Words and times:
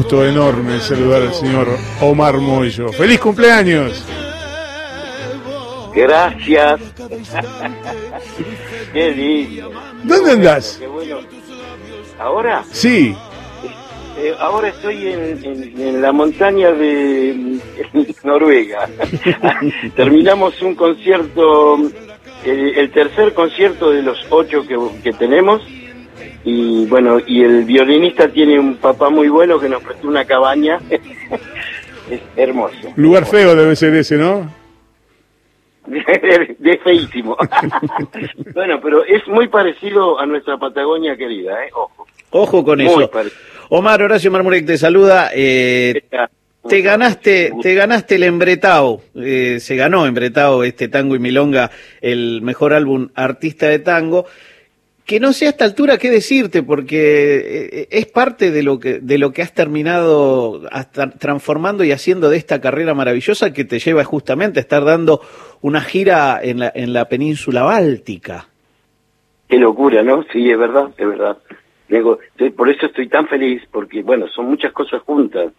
gusto 0.00 0.24
enorme 0.24 0.80
saludar 0.80 1.20
al 1.20 1.34
señor 1.34 1.68
Omar 2.00 2.38
Moyo. 2.38 2.88
¡Feliz 2.90 3.20
cumpleaños! 3.20 4.02
Gracias. 5.94 6.80
Qué 8.94 9.10
lindo. 9.10 9.70
¿Dónde 10.04 10.30
andás? 10.32 10.78
Qué 10.80 10.86
bueno. 10.86 11.18
¿Ahora? 12.18 12.64
Sí. 12.72 13.14
Eh, 14.18 14.34
ahora 14.38 14.68
estoy 14.68 15.06
en, 15.08 15.44
en- 15.44 15.80
en 15.80 16.00
la 16.00 16.12
montaña 16.12 16.72
de 16.72 17.58
Noruega. 18.24 18.88
Terminamos 19.96 20.62
un 20.62 20.76
concierto, 20.76 21.76
el, 22.46 22.78
el 22.78 22.90
tercer 22.90 23.34
concierto 23.34 23.90
de 23.90 24.02
los 24.02 24.18
ocho 24.30 24.66
que, 24.66 24.78
que 25.04 25.12
tenemos. 25.12 25.60
Y 26.44 26.86
bueno, 26.86 27.18
y 27.26 27.42
el 27.42 27.64
violinista 27.64 28.28
tiene 28.28 28.58
un 28.58 28.76
papá 28.76 29.10
muy 29.10 29.28
bueno 29.28 29.58
que 29.60 29.68
nos 29.68 29.82
prestó 29.82 30.08
una 30.08 30.24
cabaña. 30.24 30.80
es 32.10 32.20
hermoso. 32.36 32.92
Lugar 32.96 33.26
feo 33.26 33.54
debe 33.54 33.76
ser 33.76 33.94
ese, 33.94 34.16
¿no? 34.16 34.60
de, 35.90 36.56
de 36.58 36.78
feísimo. 36.78 37.36
bueno, 38.54 38.80
pero 38.82 39.04
es 39.04 39.26
muy 39.28 39.48
parecido 39.48 40.18
a 40.18 40.26
nuestra 40.26 40.56
Patagonia 40.56 41.16
querida, 41.16 41.64
¿eh? 41.64 41.70
Ojo. 41.74 42.06
Ojo 42.30 42.64
con 42.64 42.78
Muy 42.78 42.86
eso. 42.86 43.10
parecido. 43.10 43.40
Omar 43.70 44.02
Horacio 44.02 44.30
Marmurek 44.30 44.66
te 44.66 44.78
saluda. 44.78 45.30
eh, 45.34 46.02
te 46.68 46.82
ganaste, 46.82 47.52
te 47.62 47.74
ganaste 47.74 48.16
el 48.16 48.24
Embretao, 48.24 49.00
eh, 49.14 49.58
se 49.60 49.76
ganó 49.76 50.06
Embretao 50.06 50.62
este 50.62 50.88
tango 50.88 51.16
y 51.16 51.18
milonga, 51.18 51.70
el 52.02 52.42
mejor 52.42 52.74
álbum 52.74 53.08
artista 53.14 53.66
de 53.66 53.78
tango. 53.78 54.26
Que 55.10 55.18
no 55.18 55.32
sé 55.32 55.46
a 55.46 55.48
esta 55.48 55.64
altura 55.64 55.98
qué 55.98 56.08
decirte, 56.08 56.62
porque 56.62 57.80
eh, 57.82 57.88
es 57.90 58.06
parte 58.06 58.52
de 58.52 58.62
lo 58.62 58.78
que 58.78 59.00
de 59.00 59.18
lo 59.18 59.32
que 59.32 59.42
has 59.42 59.52
terminado 59.52 60.62
hasta 60.70 61.10
transformando 61.10 61.82
y 61.82 61.90
haciendo 61.90 62.30
de 62.30 62.36
esta 62.36 62.60
carrera 62.60 62.94
maravillosa 62.94 63.52
que 63.52 63.64
te 63.64 63.80
lleva 63.80 64.04
justamente 64.04 64.60
a 64.60 64.62
estar 64.62 64.84
dando 64.84 65.20
una 65.62 65.80
gira 65.80 66.38
en 66.40 66.60
la 66.60 66.70
en 66.72 66.92
la 66.92 67.08
península 67.08 67.64
báltica. 67.64 68.46
Qué 69.48 69.58
locura, 69.58 70.04
¿no? 70.04 70.24
Sí, 70.32 70.48
es 70.48 70.56
verdad, 70.56 70.90
es 70.96 71.08
verdad. 71.08 71.38
Digo, 71.88 72.20
por 72.56 72.68
eso 72.68 72.86
estoy 72.86 73.08
tan 73.08 73.26
feliz, 73.26 73.64
porque, 73.72 74.04
bueno, 74.04 74.28
son 74.28 74.46
muchas 74.46 74.72
cosas 74.72 75.02
juntas. 75.02 75.52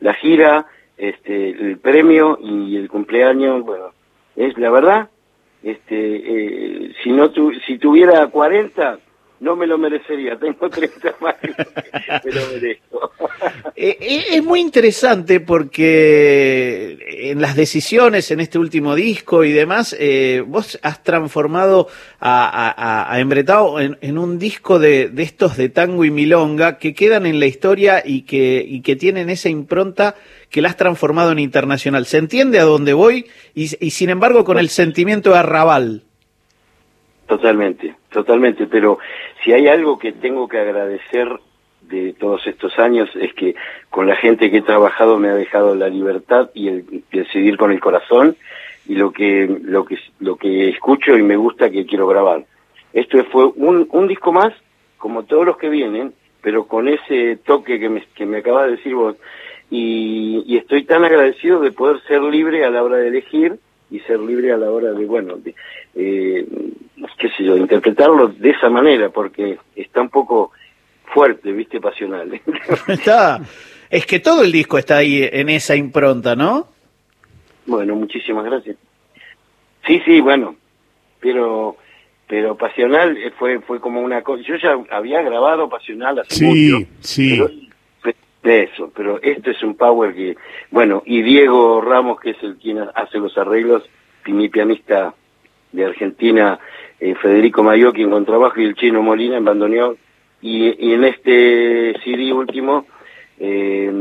La 0.00 0.14
gira, 0.14 0.66
este, 0.96 1.50
el 1.50 1.78
premio 1.78 2.36
y 2.42 2.76
el 2.76 2.88
cumpleaños, 2.88 3.64
bueno, 3.64 3.92
es 4.34 4.58
la 4.58 4.70
verdad. 4.70 5.08
Este, 5.62 6.16
eh, 6.86 6.92
si 7.02 7.10
no 7.10 7.30
tu, 7.30 7.52
si 7.66 7.78
tuviera 7.78 8.26
40, 8.28 8.98
no 9.40 9.56
me 9.56 9.66
lo 9.66 9.76
merecería. 9.78 10.36
Tengo 10.40 10.68
30 10.70 11.14
más, 11.20 11.34
me 12.24 12.32
lo 12.32 12.40
merezco. 12.52 13.12
Eh, 13.80 13.96
eh, 14.00 14.24
es 14.32 14.42
muy 14.42 14.58
interesante 14.60 15.38
porque 15.38 16.98
en 17.30 17.40
las 17.40 17.54
decisiones 17.54 18.28
en 18.32 18.40
este 18.40 18.58
último 18.58 18.96
disco 18.96 19.44
y 19.44 19.52
demás, 19.52 19.96
vos 20.46 20.80
has 20.82 21.04
transformado 21.04 21.86
a, 22.18 22.48
a, 22.48 22.70
a- 22.70 23.12
a 23.12 23.20
Embretao 23.20 23.78
en, 23.78 23.96
en 24.00 24.18
un 24.18 24.40
disco 24.40 24.80
de, 24.80 25.08
de 25.10 25.22
estos 25.22 25.56
de 25.56 25.68
tango 25.68 26.04
y 26.04 26.10
milonga 26.10 26.78
que 26.78 26.92
quedan 26.92 27.24
en 27.26 27.38
la 27.38 27.46
historia 27.46 28.02
y 28.04 28.22
que, 28.22 28.64
y 28.66 28.80
que 28.80 28.96
tienen 28.96 29.30
esa 29.30 29.48
impronta 29.48 30.16
que 30.50 30.62
la 30.62 30.68
has 30.68 30.76
transformado 30.76 31.32
en 31.32 31.38
internacional. 31.38 32.06
¿Se 32.06 32.18
entiende 32.18 32.58
a 32.58 32.64
dónde 32.64 32.94
voy? 32.94 33.26
Y, 33.54 33.66
sin 33.68 34.10
embargo 34.10 34.44
con 34.44 34.58
el 34.58 34.68
sentimiento 34.68 35.30
de 35.30 35.38
arrabal. 35.38 36.02
Totalmente, 37.26 37.94
totalmente, 38.10 38.66
pero 38.66 38.98
si 39.44 39.52
hay 39.52 39.68
algo 39.68 39.98
que 39.98 40.12
tengo 40.12 40.48
que 40.48 40.58
agradecer 40.58 41.28
de 41.82 42.14
todos 42.14 42.46
estos 42.46 42.78
años 42.78 43.08
es 43.16 43.32
que 43.34 43.54
con 43.90 44.06
la 44.06 44.16
gente 44.16 44.50
que 44.50 44.58
he 44.58 44.62
trabajado 44.62 45.18
me 45.18 45.28
ha 45.28 45.34
dejado 45.34 45.74
la 45.74 45.88
libertad 45.88 46.50
y 46.54 46.68
el, 46.68 47.04
seguir 47.32 47.56
con 47.56 47.70
el 47.70 47.80
corazón 47.80 48.36
y 48.86 48.94
lo 48.94 49.10
que 49.10 49.46
lo 49.62 49.84
que 49.84 49.98
lo 50.20 50.36
que 50.36 50.70
escucho 50.70 51.16
y 51.16 51.22
me 51.22 51.36
gusta 51.36 51.70
que 51.70 51.86
quiero 51.86 52.06
grabar. 52.06 52.44
Esto 52.92 53.22
fue 53.24 53.46
un, 53.56 53.86
un 53.90 54.08
disco 54.08 54.32
más, 54.32 54.54
como 54.96 55.24
todos 55.24 55.44
los 55.44 55.58
que 55.58 55.68
vienen, 55.68 56.14
pero 56.40 56.66
con 56.66 56.88
ese 56.88 57.36
toque 57.36 57.78
que 57.78 57.88
me, 57.88 58.02
que 58.14 58.26
me 58.26 58.38
acabas 58.38 58.66
de 58.66 58.76
decir 58.76 58.94
vos. 58.94 59.16
Y, 59.70 60.42
y 60.46 60.56
estoy 60.56 60.84
tan 60.84 61.04
agradecido 61.04 61.60
de 61.60 61.72
poder 61.72 62.00
ser 62.08 62.22
libre 62.22 62.64
a 62.64 62.70
la 62.70 62.82
hora 62.82 62.96
de 62.96 63.08
elegir 63.08 63.58
y 63.90 64.00
ser 64.00 64.18
libre 64.20 64.52
a 64.52 64.56
la 64.56 64.70
hora 64.70 64.92
de, 64.92 65.04
bueno, 65.06 65.36
de, 65.36 65.54
eh, 65.94 66.46
qué 67.18 67.28
sé 67.36 67.44
yo, 67.44 67.56
interpretarlo 67.56 68.28
de 68.28 68.50
esa 68.50 68.68
manera, 68.70 69.10
porque 69.10 69.58
está 69.76 70.00
un 70.00 70.08
poco 70.10 70.52
fuerte, 71.12 71.52
viste, 71.52 71.80
pasional. 71.80 72.40
Está, 72.88 73.40
es 73.90 74.04
que 74.06 74.20
todo 74.20 74.42
el 74.42 74.52
disco 74.52 74.76
está 74.78 74.98
ahí 74.98 75.26
en 75.30 75.48
esa 75.48 75.74
impronta, 75.76 76.34
¿no? 76.36 76.68
bueno, 77.66 77.94
muchísimas 77.96 78.44
gracias. 78.46 78.76
Sí, 79.86 80.00
sí, 80.04 80.20
bueno, 80.20 80.56
pero 81.20 81.76
pero 82.26 82.56
pasional 82.56 83.16
eh, 83.16 83.30
fue 83.38 83.60
fue 83.60 83.80
como 83.80 84.00
una 84.02 84.22
cosa. 84.22 84.42
Yo 84.46 84.56
ya 84.56 84.76
había 84.90 85.22
grabado 85.22 85.68
pasional 85.68 86.18
hace 86.18 86.34
Sí, 86.34 86.44
mucho. 86.72 86.86
sí. 87.00 87.30
pero- 87.30 87.48
de 87.48 87.67
eso, 88.42 88.90
pero 88.94 89.20
esto 89.22 89.50
es 89.50 89.62
un 89.62 89.74
power 89.74 90.14
que, 90.14 90.36
bueno, 90.70 91.02
y 91.04 91.22
Diego 91.22 91.80
Ramos, 91.80 92.20
que 92.20 92.30
es 92.30 92.42
el 92.42 92.56
quien 92.56 92.78
hace 92.94 93.18
los 93.18 93.36
arreglos, 93.36 93.82
y 94.26 94.32
mi 94.32 94.48
pianista 94.48 95.14
de 95.72 95.84
Argentina, 95.84 96.58
eh, 97.00 97.14
Federico 97.14 97.62
Mayocchi 97.62 98.02
en 98.02 98.10
contrabajo 98.10 98.60
y 98.60 98.64
el 98.64 98.74
chino 98.74 99.02
Molina 99.02 99.36
en 99.36 99.44
bandoneón, 99.44 99.96
y, 100.40 100.86
y 100.86 100.92
en 100.92 101.04
este 101.04 101.94
CD 102.04 102.32
último, 102.32 102.86
eh, 103.38 103.92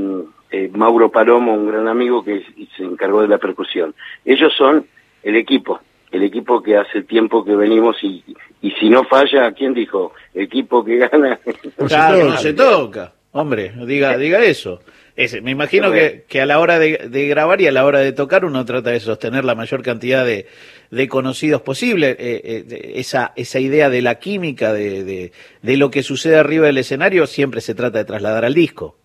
eh, 0.51 0.69
Mauro 0.73 1.11
Palomo, 1.11 1.53
un 1.53 1.67
gran 1.67 1.87
amigo 1.87 2.23
que 2.23 2.43
se 2.75 2.83
encargó 2.83 3.21
de 3.21 3.27
la 3.27 3.37
percusión. 3.37 3.93
Ellos 4.23 4.53
son 4.55 4.85
el 5.23 5.35
equipo, 5.35 5.79
el 6.11 6.23
equipo 6.23 6.61
que 6.61 6.77
hace 6.77 7.03
tiempo 7.03 7.43
que 7.43 7.55
venimos 7.55 8.01
y, 8.03 8.23
y 8.61 8.71
si 8.71 8.89
no 8.89 9.03
falla, 9.03 9.51
¿quién 9.51 9.73
dijo? 9.73 10.13
El 10.33 10.43
equipo 10.43 10.83
que 10.85 10.97
gana. 10.97 11.39
Claro, 11.87 12.17
toca. 12.19 12.29
no 12.29 12.37
se 12.37 12.53
toca. 12.53 13.13
Hombre, 13.31 13.73
diga, 13.85 14.17
diga 14.17 14.43
eso. 14.43 14.79
Ese, 15.15 15.41
me 15.41 15.51
imagino 15.51 15.91
que, 15.91 16.25
que 16.27 16.41
a 16.41 16.45
la 16.45 16.59
hora 16.59 16.77
de, 16.77 17.09
de 17.09 17.27
grabar 17.27 17.59
y 17.59 17.67
a 17.67 17.71
la 17.71 17.85
hora 17.85 17.99
de 17.99 18.13
tocar 18.13 18.45
uno 18.45 18.65
trata 18.65 18.91
de 18.91 18.99
sostener 18.99 19.45
la 19.45 19.55
mayor 19.55 19.81
cantidad 19.81 20.23
de, 20.23 20.47
de 20.91 21.07
conocidos 21.07 21.61
posible. 21.61 22.11
Eh, 22.19 22.41
eh, 22.43 22.91
esa, 22.95 23.33
esa 23.35 23.59
idea 23.59 23.89
de 23.89 24.03
la 24.03 24.15
química, 24.15 24.73
de, 24.73 25.03
de, 25.03 25.31
de 25.61 25.77
lo 25.77 25.89
que 25.89 26.03
sucede 26.03 26.37
arriba 26.37 26.67
del 26.67 26.77
escenario, 26.77 27.25
siempre 27.25 27.61
se 27.61 27.73
trata 27.73 27.97
de 27.97 28.05
trasladar 28.05 28.45
al 28.45 28.53
disco. 28.53 28.95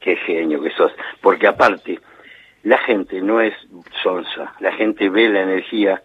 Qué 0.00 0.16
genio 0.16 0.62
que 0.62 0.70
sos. 0.70 0.92
Porque 1.22 1.46
aparte, 1.46 1.98
la 2.62 2.78
gente 2.78 3.20
no 3.22 3.40
es 3.40 3.54
sonsa. 4.02 4.54
La 4.60 4.72
gente 4.72 5.08
ve 5.08 5.28
la 5.30 5.42
energía, 5.42 6.02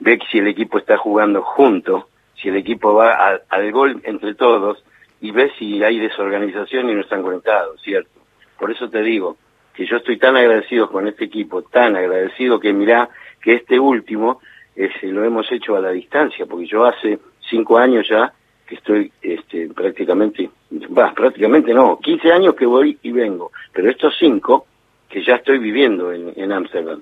ve 0.00 0.18
que 0.18 0.26
si 0.32 0.38
el 0.38 0.48
equipo 0.48 0.78
está 0.78 0.96
jugando 0.96 1.42
junto, 1.42 2.08
si 2.42 2.48
el 2.48 2.56
equipo 2.56 2.94
va 2.94 3.40
al 3.48 3.72
gol 3.72 4.00
entre 4.04 4.34
todos, 4.34 4.82
y 5.24 5.30
ve 5.30 5.50
si 5.58 5.82
hay 5.82 5.98
desorganización 5.98 6.90
y 6.90 6.94
no 6.94 7.00
están 7.00 7.22
conectados, 7.22 7.80
¿cierto? 7.80 8.20
Por 8.58 8.70
eso 8.70 8.90
te 8.90 9.02
digo 9.02 9.38
que 9.72 9.86
yo 9.86 9.96
estoy 9.96 10.18
tan 10.18 10.36
agradecido 10.36 10.90
con 10.90 11.08
este 11.08 11.24
equipo, 11.24 11.62
tan 11.62 11.96
agradecido 11.96 12.60
que 12.60 12.74
mirá 12.74 13.08
que 13.40 13.54
este 13.54 13.80
último 13.80 14.40
ese, 14.76 15.06
lo 15.06 15.24
hemos 15.24 15.50
hecho 15.50 15.76
a 15.76 15.80
la 15.80 15.92
distancia, 15.92 16.44
porque 16.44 16.66
yo 16.66 16.84
hace 16.84 17.18
cinco 17.48 17.78
años 17.78 18.06
ya 18.06 18.34
que 18.66 18.74
estoy 18.74 19.10
este, 19.22 19.68
prácticamente, 19.68 20.50
va, 20.96 21.14
prácticamente 21.14 21.72
no, 21.72 21.98
15 22.00 22.30
años 22.30 22.54
que 22.54 22.66
voy 22.66 22.98
y 23.00 23.10
vengo, 23.10 23.50
pero 23.72 23.88
estos 23.88 24.14
cinco 24.18 24.66
que 25.08 25.24
ya 25.24 25.36
estoy 25.36 25.56
viviendo 25.56 26.12
en 26.12 26.34
en 26.36 26.52
Ámsterdam. 26.52 27.00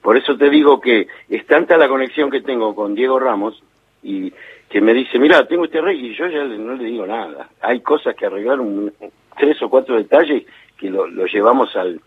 Por 0.00 0.16
eso 0.16 0.36
te 0.36 0.48
digo 0.48 0.80
que 0.80 1.08
es 1.28 1.44
tanta 1.46 1.76
la 1.76 1.88
conexión 1.88 2.30
que 2.30 2.40
tengo 2.40 2.72
con 2.76 2.94
Diego 2.94 3.18
Ramos 3.18 3.60
y 4.00 4.32
que 4.74 4.80
me 4.80 4.92
dice, 4.92 5.20
mira, 5.20 5.46
tengo 5.46 5.66
este 5.66 5.80
rey 5.80 6.04
y 6.04 6.16
yo 6.16 6.26
ya 6.26 6.42
no 6.42 6.74
le 6.74 6.82
digo 6.86 7.06
nada. 7.06 7.48
Hay 7.60 7.78
cosas 7.80 8.16
que 8.16 8.26
arreglar, 8.26 8.58
un- 8.58 8.92
tres 9.38 9.62
o 9.62 9.70
cuatro 9.70 9.94
detalles 9.96 10.42
que 10.76 10.90
lo, 10.90 11.06
lo 11.06 11.26
llevamos 11.26 11.76
al, 11.76 12.00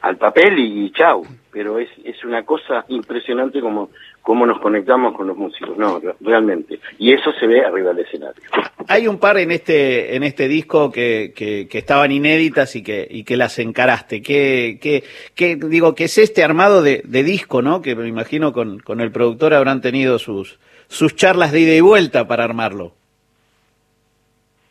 al 0.00 0.16
papel 0.16 0.58
y, 0.58 0.86
y 0.86 0.90
chau. 0.92 1.26
Pero 1.52 1.78
es, 1.78 1.90
es 2.04 2.24
una 2.24 2.44
cosa 2.46 2.86
impresionante 2.88 3.60
como, 3.60 3.90
cómo 4.22 4.46
nos 4.46 4.58
conectamos 4.58 5.14
con 5.14 5.26
los 5.26 5.36
músicos, 5.36 5.76
no, 5.76 6.00
re- 6.00 6.14
realmente. 6.20 6.80
Y 6.98 7.12
eso 7.12 7.30
se 7.38 7.46
ve 7.46 7.60
arriba 7.62 7.92
del 7.92 8.06
escenario. 8.06 8.42
Hay 8.86 9.06
un 9.06 9.18
par 9.18 9.36
en 9.36 9.50
este, 9.50 10.16
en 10.16 10.22
este 10.22 10.48
disco 10.48 10.90
que, 10.90 11.34
que, 11.36 11.68
que 11.68 11.76
estaban 11.76 12.10
inéditas 12.10 12.74
y 12.74 12.82
que, 12.82 13.06
y 13.10 13.24
que 13.24 13.36
las 13.36 13.58
encaraste. 13.58 14.22
¿Qué, 14.22 14.78
qué, 14.80 15.04
qué- 15.34 15.56
digo, 15.56 15.94
que 15.94 16.04
es 16.04 16.16
este 16.16 16.42
armado 16.42 16.80
de, 16.82 17.02
de 17.04 17.22
disco, 17.22 17.60
¿no? 17.60 17.82
Que 17.82 17.94
me 17.94 18.08
imagino 18.08 18.54
con, 18.54 18.78
con 18.78 19.02
el 19.02 19.12
productor 19.12 19.52
habrán 19.52 19.82
tenido 19.82 20.18
sus, 20.18 20.58
sus 20.88 21.14
charlas 21.14 21.52
de 21.52 21.60
ida 21.60 21.74
y 21.74 21.80
vuelta 21.80 22.26
para 22.26 22.44
armarlo. 22.44 22.92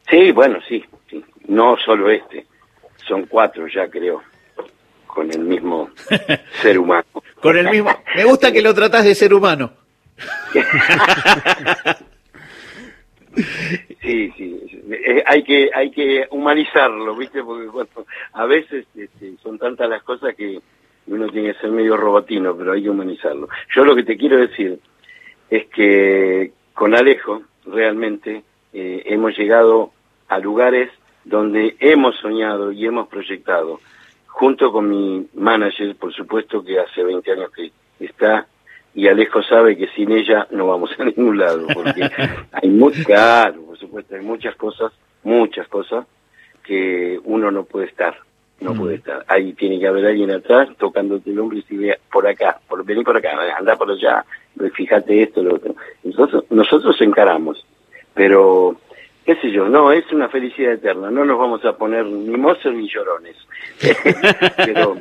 Sí, 0.10 0.32
bueno, 0.32 0.60
sí, 0.68 0.84
sí. 1.10 1.24
No 1.48 1.78
solo 1.78 2.10
este, 2.10 2.46
son 3.08 3.26
cuatro 3.26 3.68
ya 3.68 3.88
creo, 3.88 4.22
con 5.06 5.32
el 5.32 5.40
mismo 5.40 5.90
ser 6.62 6.80
humano. 6.80 7.06
Con 7.42 7.58
el 7.58 7.70
mismo. 7.70 7.92
Me 8.16 8.26
gusta 8.26 8.52
que 8.52 8.62
lo 8.62 8.74
tratás 8.74 9.06
de 9.06 9.16
ser 9.16 9.34
humano. 9.34 9.72
Sí, 14.02 14.32
sí, 14.36 14.60
eh, 14.90 15.24
hay 15.26 15.44
que 15.44 15.70
hay 15.74 15.92
que 15.92 16.26
humanizarlo, 16.32 17.16
¿viste? 17.16 17.44
Porque 17.44 17.70
a 18.34 18.46
veces 18.46 18.86
este, 18.96 19.36
son 19.44 19.60
tantas 19.60 19.90
las 19.90 20.02
cosas 20.02 20.34
que 20.36 20.60
uno 21.08 21.28
tiene 21.28 21.54
que 21.54 21.60
ser 21.60 21.70
medio 21.72 21.98
robotino, 21.98 22.56
pero 22.56 22.74
hay 22.74 22.84
que 22.84 22.90
humanizarlo. 22.90 23.48
Yo 23.76 23.84
lo 23.84 23.96
que 23.96 24.04
te 24.04 24.18
quiero 24.18 24.38
decir 24.40 24.80
es 25.50 25.68
que 25.68 26.52
con 26.74 26.96
Alejo 26.96 27.42
realmente 27.66 28.44
eh, 28.74 29.04
hemos 29.06 29.38
llegado 29.38 29.92
a 30.28 30.40
lugares 30.40 30.90
donde 31.24 31.76
hemos 31.80 32.16
soñado 32.18 32.72
y 32.72 32.86
hemos 32.86 33.08
proyectado, 33.08 33.80
junto 34.28 34.72
con 34.72 34.90
mi 34.90 35.28
manager, 35.34 35.96
por 35.96 36.14
supuesto 36.14 36.64
que 36.64 36.80
hace 36.80 37.04
20 37.04 37.32
años 37.32 37.52
que 37.52 37.72
está, 38.00 38.48
y 38.94 39.08
Alejo 39.08 39.44
sabe 39.44 39.78
que 39.78 39.88
sin 39.90 40.12
ella 40.12 40.48
no 40.52 40.68
vamos 40.68 40.92
a 40.98 41.04
ningún 41.04 41.38
lado, 41.38 41.68
porque 41.74 42.10
hay 42.52 42.70
muy, 42.70 42.94
claro, 43.04 43.62
por 43.64 43.78
supuesto, 43.78 44.16
hay 44.16 44.22
muchas 44.22 44.56
cosas, 44.56 44.92
muchas 45.24 45.68
cosas 45.68 46.06
que 46.64 47.20
uno 47.24 47.52
no 47.52 47.64
puede 47.64 47.88
estar, 47.88 48.18
no 48.60 48.74
puede 48.74 48.96
mm. 48.96 48.98
estar. 48.98 49.26
Ahí 49.28 49.54
tiene 49.54 49.80
que 49.80 49.88
haber 49.88 50.06
alguien 50.06 50.32
atrás 50.32 50.70
tocándote 50.78 51.30
el 51.30 51.40
hombro 51.40 51.58
y 51.58 51.62
decir, 51.62 51.98
por 52.12 52.28
acá, 52.28 52.60
por, 52.68 52.84
vení 52.84 53.04
por 53.04 53.18
acá, 53.18 53.32
anda 53.58 53.76
por 53.76 53.92
allá, 53.92 54.26
fíjate 54.74 55.24
esto, 55.24 55.44
lo 55.44 55.56
otro. 55.56 55.76
Nosotros, 56.04 56.46
nosotros 56.50 57.00
encaramos, 57.02 57.66
pero 58.14 58.78
qué 59.26 59.36
sé 59.36 59.52
yo, 59.52 59.68
no, 59.68 59.92
es 59.92 60.10
una 60.14 60.30
felicidad 60.30 60.74
eterna, 60.74 61.12
no 61.12 61.26
nos 61.26 61.38
vamos 61.38 61.64
a 61.66 61.78
poner 61.78 62.06
ni 62.06 62.38
mozos 62.38 62.74
ni 62.74 62.88
llorones, 62.88 63.36
pero 64.58 64.98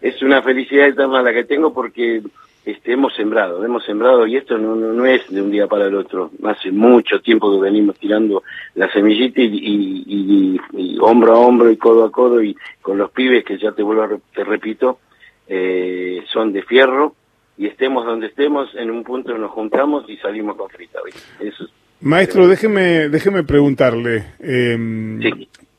es 0.00 0.20
una 0.22 0.42
felicidad 0.42 0.88
eterna 0.88 1.22
la 1.22 1.32
que 1.32 1.44
tengo 1.44 1.72
porque 1.72 2.20
este, 2.64 2.92
hemos 2.92 3.14
sembrado, 3.14 3.64
hemos 3.64 3.84
sembrado 3.84 4.26
y 4.26 4.36
esto 4.36 4.58
no, 4.58 4.74
no, 4.74 5.06
es 5.06 5.28
de 5.30 5.40
un 5.40 5.52
día 5.52 5.68
para 5.68 5.86
el 5.86 5.94
otro, 5.94 6.32
hace 6.44 6.72
mucho 6.72 7.20
tiempo 7.20 7.52
que 7.52 7.60
venimos 7.60 7.96
tirando 7.96 8.42
la 8.74 8.90
semillita 8.90 9.40
y, 9.40 10.58
hombro 11.00 11.34
a 11.34 11.38
hombro 11.38 11.70
y 11.70 11.76
codo 11.76 12.04
a 12.04 12.10
codo 12.10 12.42
y 12.42 12.56
con 12.82 12.98
los 12.98 13.12
pibes 13.12 13.44
que 13.44 13.56
ya 13.56 13.70
te 13.70 13.84
vuelvo 13.84 14.02
a, 14.02 14.08
te 14.34 14.42
repito, 14.42 14.98
eh, 15.46 16.24
son 16.32 16.52
de 16.52 16.64
fierro 16.64 17.14
y 17.58 17.66
estemos 17.66 18.04
donde 18.04 18.26
estemos, 18.26 18.68
en 18.74 18.90
un 18.90 19.02
punto 19.02 19.36
nos 19.36 19.50
juntamos 19.50 20.08
y 20.08 20.16
salimos 20.18 20.56
con 20.56 20.68
frita. 20.68 20.98
Eso 21.40 21.66
Maestro, 22.00 22.46
déjeme, 22.46 23.08
déjeme 23.08 23.42
preguntarle, 23.42 24.34
eh, 24.38 24.76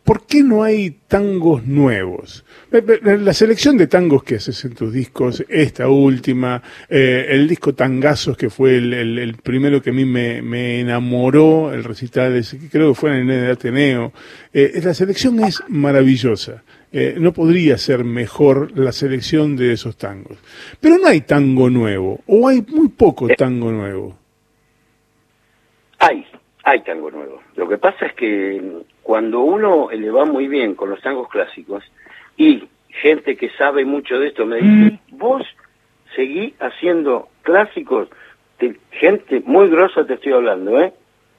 ¿por 0.04 0.26
qué 0.26 0.42
no 0.42 0.64
hay 0.64 0.98
tangos 1.08 1.64
nuevos? 1.64 2.44
La 2.72 3.34
selección 3.34 3.78
de 3.78 3.86
tangos 3.86 4.24
que 4.24 4.36
haces 4.36 4.66
en 4.66 4.74
tus 4.74 4.92
discos, 4.92 5.46
esta 5.48 5.88
última, 5.90 6.64
eh, 6.90 7.28
el 7.30 7.48
disco 7.48 7.76
Tangazos, 7.76 8.36
que 8.36 8.50
fue 8.50 8.78
el, 8.78 9.36
primero 9.44 9.80
que 9.80 9.92
a 9.92 9.94
mí 9.94 10.06
me, 10.06 10.80
enamoró, 10.80 11.72
el 11.72 11.84
recital, 11.84 12.44
creo 12.72 12.90
que 12.90 13.00
fue 13.00 13.22
en 13.22 13.30
el 13.30 13.52
Ateneo, 13.52 14.12
eh, 14.52 14.82
la 14.84 14.96
selección 14.96 15.40
es 15.42 15.62
maravillosa. 15.68 16.64
Eh, 16.92 17.16
no 17.18 17.34
podría 17.34 17.78
ser 17.78 18.06
mejor 18.06 18.78
la 18.78 18.94
selección 18.94 19.58
de 19.58 19.74
esos 19.74 19.98
tangos. 19.98 20.38
Pero 20.80 20.98
no 20.98 21.08
hay 21.08 21.22
tango 21.22 21.70
nuevo, 21.70 22.22
o 22.28 22.48
hay 22.48 22.64
muy 22.70 22.88
poco 22.88 23.28
tango 23.28 23.72
nuevo. 23.72 24.18
Hay, 26.00 26.26
hay 26.64 26.82
tango 26.84 27.12
nuevo. 27.12 27.42
Lo 27.56 27.68
que 27.68 27.78
pasa 27.78 28.06
es 28.06 28.14
que 28.14 28.84
cuando 29.04 29.42
uno 29.42 29.90
le 29.92 30.10
va 30.12 30.26
muy 30.26 30.48
bien 30.48 30.76
con 30.76 30.90
los 30.90 31.02
tangos 31.02 31.28
clásicos 31.28 31.84
y 32.38 32.64
gente 32.90 33.36
que 33.36 33.50
sabe 33.52 33.84
mucho 33.84 34.20
de 34.20 34.28
esto 34.28 34.46
me 34.46 34.58
dice, 34.58 35.00
mm. 35.12 35.18
vos 35.18 35.44
seguí 36.16 36.54
haciendo 36.60 37.28
clásicos, 37.42 38.08
gente 38.92 39.42
muy 39.46 39.70
grosa 39.70 40.06
te 40.06 40.16
estoy 40.16 40.34
hablando, 40.34 40.80
¿eh? 40.80 40.94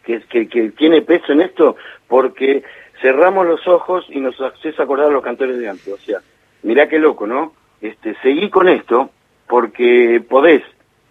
Que, 0.04 0.20
que, 0.22 0.48
que 0.48 0.70
tiene 0.70 1.02
peso 1.02 1.32
en 1.32 1.42
esto 1.42 1.76
porque 2.06 2.62
cerramos 3.00 3.46
los 3.46 3.66
ojos 3.66 4.04
y 4.08 4.20
nos 4.20 4.40
haces 4.40 4.78
acordar 4.78 5.08
a 5.08 5.12
los 5.12 5.22
cantores 5.22 5.58
de 5.58 5.68
antes. 5.68 5.88
O 5.88 5.98
sea, 5.98 6.20
mirá 6.62 6.88
qué 6.88 6.98
loco, 6.98 7.26
¿no? 7.26 7.52
Este, 7.80 8.16
seguí 8.22 8.50
con 8.50 8.68
esto 8.68 9.10
porque 9.48 10.22
podés. 10.28 10.62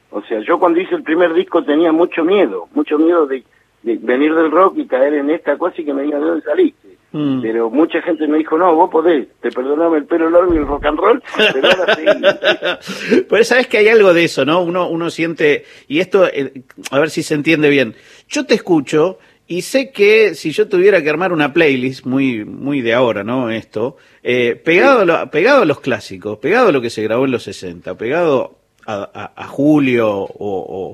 O 0.09 0.21
sea, 0.23 0.39
yo 0.39 0.59
cuando 0.59 0.79
hice 0.79 0.95
el 0.95 1.03
primer 1.03 1.33
disco 1.33 1.63
tenía 1.63 1.91
mucho 1.91 2.23
miedo, 2.23 2.67
mucho 2.73 2.97
miedo 2.97 3.27
de, 3.27 3.43
venir 3.83 4.33
del 4.33 4.51
rock 4.51 4.77
y 4.77 4.87
caer 4.87 5.15
en 5.15 5.29
esta 5.29 5.57
cosa 5.57 5.81
y 5.81 5.85
que 5.85 5.93
me 5.93 6.03
digan 6.03 6.21
de 6.21 6.27
dónde 6.27 6.45
saliste. 6.45 6.97
Mm. 7.11 7.41
Pero 7.41 7.69
mucha 7.69 8.01
gente 8.01 8.27
me 8.27 8.37
dijo, 8.37 8.57
no, 8.57 8.75
vos 8.75 8.89
podés, 8.89 9.27
te 9.41 9.49
perdonaba 9.49 9.97
el 9.97 10.05
pelo 10.05 10.29
largo 10.29 10.53
y 10.53 10.57
el 10.57 10.67
rock 10.67 10.85
and 10.85 10.99
roll, 10.99 11.23
pero 11.53 11.67
ahora 11.69 11.95
sí. 11.95 13.23
pues 13.29 13.47
sabes 13.47 13.67
que 13.67 13.77
hay 13.77 13.87
algo 13.87 14.13
de 14.13 14.25
eso, 14.25 14.43
¿no? 14.43 14.61
Uno, 14.61 14.89
uno 14.89 15.09
siente, 15.09 15.63
y 15.87 15.99
esto, 15.99 16.27
eh, 16.27 16.63
a 16.91 16.99
ver 16.99 17.09
si 17.09 17.23
se 17.23 17.33
entiende 17.33 17.69
bien. 17.69 17.95
Yo 18.27 18.45
te 18.45 18.55
escucho 18.55 19.19
y 19.47 19.61
sé 19.61 19.91
que 19.91 20.35
si 20.35 20.51
yo 20.51 20.67
tuviera 20.67 21.01
que 21.01 21.09
armar 21.09 21.31
una 21.31 21.53
playlist, 21.53 22.05
muy, 22.05 22.43
muy 22.43 22.81
de 22.81 22.93
ahora, 22.93 23.23
¿no? 23.23 23.49
Esto, 23.49 23.97
eh, 24.21 24.55
pegado, 24.55 25.13
a 25.15 25.31
pegado 25.31 25.61
a 25.61 25.65
los 25.65 25.79
clásicos, 25.79 26.37
pegado 26.39 26.69
a 26.69 26.71
lo 26.71 26.81
que 26.81 26.89
se 26.89 27.01
grabó 27.01 27.25
en 27.25 27.31
los 27.31 27.43
60, 27.43 27.95
pegado 27.97 28.57
a, 28.85 29.47
Julio 29.47 30.09
o, 30.09 30.93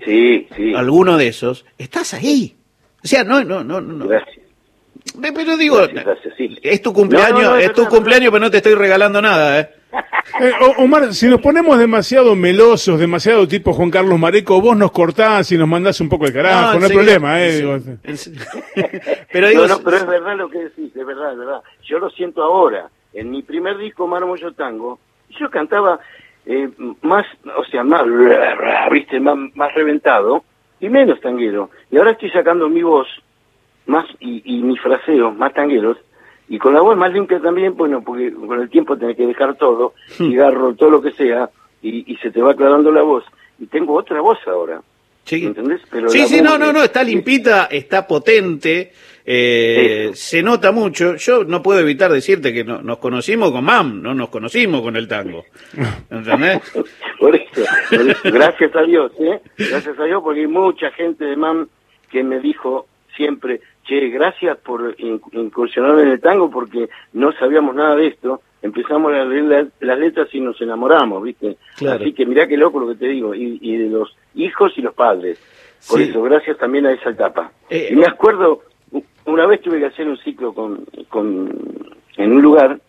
alguno 0.75 1.17
de 1.17 1.27
esos, 1.27 1.65
estás 1.77 2.13
ahí. 2.13 2.55
O 3.03 3.07
sea, 3.07 3.23
no, 3.23 3.43
no, 3.43 3.63
no, 3.63 3.81
no. 3.81 4.07
Gracias. 4.07 4.39
Pero 5.21 5.57
digo, 5.57 5.79
es 6.61 6.81
tu 6.81 6.93
cumpleaños, 6.93 7.61
es 7.61 7.73
tu 7.73 7.85
cumpleaños, 7.87 8.31
pero 8.31 8.39
no 8.39 8.51
te 8.51 8.57
estoy 8.57 8.75
regalando 8.75 9.21
nada, 9.21 9.59
¿eh? 9.59 9.69
Eh, 10.39 10.51
Omar, 10.77 11.13
si 11.13 11.27
nos 11.27 11.39
ponemos 11.41 11.77
demasiado 11.77 12.35
melosos, 12.35 12.99
demasiado 12.99 13.47
tipo 13.47 13.71
Juan 13.73 13.91
Carlos 13.91 14.17
Mareco, 14.17 14.59
vos 14.59 14.75
nos 14.75 14.91
cortás 14.91 15.51
y 15.51 15.57
nos 15.57 15.67
mandás 15.67 16.01
un 16.01 16.09
poco 16.09 16.25
de 16.25 16.33
carajo, 16.33 16.79
no, 16.79 16.85
hay 16.85 16.91
problema, 16.91 17.39
¿eh? 17.39 17.61
pero, 19.31 19.47
digo, 19.49 19.67
no, 19.67 19.79
pero 19.83 19.97
es 19.97 20.07
verdad 20.07 20.35
lo 20.35 20.49
que 20.49 20.63
decís, 20.63 20.95
es 20.95 21.05
verdad, 21.05 21.33
es 21.33 21.37
verdad. 21.37 21.61
Yo 21.83 21.99
lo 21.99 22.09
siento 22.09 22.41
ahora. 22.43 22.89
En 23.13 23.29
mi 23.29 23.43
primer 23.43 23.77
disco, 23.77 24.07
Marmollo 24.07 24.53
Tango, 24.53 24.99
yo 25.39 25.49
cantaba 25.51 25.99
eh, 26.47 26.67
más, 27.03 27.25
o 27.55 27.63
sea, 27.65 27.83
más, 27.83 28.03
viste, 28.91 29.19
más, 29.19 29.37
más 29.53 29.73
reventado 29.75 30.43
y 30.79 30.89
menos 30.89 31.21
tanguero. 31.21 31.69
Y 31.91 31.97
ahora 31.97 32.11
estoy 32.11 32.31
sacando 32.31 32.69
mi 32.69 32.81
voz 32.81 33.07
más 33.85 34.05
y, 34.19 34.41
y 34.45 34.63
mis 34.63 34.81
fraseos 34.81 35.35
más 35.35 35.53
tangueros 35.53 35.97
y 36.49 36.57
con 36.57 36.73
la 36.73 36.81
voz 36.81 36.97
más 36.97 37.11
limpia 37.11 37.39
también, 37.39 37.75
bueno, 37.75 38.03
porque 38.03 38.31
con 38.33 38.61
el 38.61 38.69
tiempo 38.69 38.97
tenés 38.97 39.17
que 39.17 39.25
dejar 39.25 39.55
todo, 39.55 39.93
hmm. 40.19 40.27
cigarro, 40.27 40.75
todo 40.75 40.89
lo 40.89 41.01
que 41.01 41.11
sea, 41.11 41.49
y, 41.81 42.11
y 42.11 42.17
se 42.17 42.31
te 42.31 42.41
va 42.41 42.51
aclarando 42.51 42.91
la 42.91 43.01
voz. 43.01 43.23
Y 43.59 43.67
tengo 43.67 43.93
otra 43.93 44.21
voz 44.21 44.39
ahora. 44.47 44.81
Sí. 45.25 45.45
¿Entendés? 45.45 45.81
Pero 45.89 46.09
sí, 46.09 46.27
sí, 46.27 46.41
no, 46.41 46.57
no, 46.57 46.73
no, 46.73 46.83
está 46.83 47.01
limpita, 47.01 47.69
está 47.71 48.05
potente, 48.05 48.91
eh, 49.25 50.11
se 50.13 50.43
nota 50.43 50.71
mucho. 50.73 51.15
Yo 51.15 51.45
no 51.45 51.61
puedo 51.61 51.79
evitar 51.79 52.11
decirte 52.11 52.51
que 52.51 52.65
no, 52.65 52.81
nos 52.81 52.97
conocimos 52.97 53.51
con 53.51 53.63
MAM, 53.63 54.01
no 54.01 54.13
nos 54.13 54.29
conocimos 54.29 54.81
con 54.81 54.97
el 54.97 55.07
tango. 55.07 55.45
¿Entendés? 56.09 56.59
por, 57.19 57.35
eso, 57.35 57.63
gracias 58.25 58.75
a 58.75 58.81
Dios, 58.81 59.13
¿eh? 59.19 59.39
Gracias 59.57 59.97
a 59.97 60.03
Dios, 60.03 60.21
porque 60.21 60.41
hay 60.41 60.47
mucha 60.47 60.91
gente 60.91 61.23
de 61.23 61.37
MAM 61.37 61.67
que 62.11 62.21
me 62.23 62.39
dijo 62.39 62.87
siempre, 63.15 63.61
che, 63.83 64.09
gracias 64.09 64.57
por 64.57 64.95
incursionar 64.97 65.99
en 65.99 66.09
el 66.09 66.21
tango 66.21 66.49
porque 66.49 66.89
no 67.13 67.31
sabíamos 67.33 67.75
nada 67.75 67.95
de 67.95 68.07
esto, 68.07 68.41
empezamos 68.61 69.13
a 69.13 69.25
leer 69.25 69.71
las 69.79 69.99
letras 69.99 70.29
y 70.33 70.39
nos 70.39 70.59
enamoramos, 70.61 71.21
¿viste? 71.23 71.57
Así 71.87 72.13
que 72.13 72.25
mirá 72.25 72.47
qué 72.47 72.57
loco 72.57 72.79
lo 72.79 72.89
que 72.89 72.95
te 72.95 73.07
digo, 73.07 73.35
y, 73.35 73.77
de 73.77 73.89
los 73.89 74.15
hijos 74.35 74.73
y 74.77 74.81
los 74.81 74.93
padres. 74.93 75.39
Por 75.87 75.99
eso, 75.99 76.21
gracias 76.23 76.57
también 76.57 76.85
a 76.85 76.93
esa 76.93 77.09
etapa. 77.09 77.51
Eh, 77.69 77.89
y 77.91 77.95
me 77.95 78.05
acuerdo, 78.05 78.61
una 79.25 79.45
vez 79.45 79.61
tuve 79.61 79.79
que 79.79 79.87
hacer 79.87 80.07
un 80.07 80.17
ciclo 80.17 80.53
con, 80.53 80.85
con 81.09 81.51
en 82.15 82.31
un 82.31 82.41
lugar 82.41 82.79